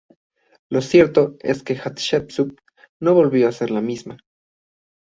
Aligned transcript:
Lo 0.71 0.81
cierto 0.81 1.35
es 1.41 1.61
que 1.61 1.75
Hatshepsut 1.75 2.59
no 2.99 3.13
volvió 3.13 3.47
a 3.47 3.51
ser 3.51 3.69
la 3.69 3.81
misma. 3.81 4.17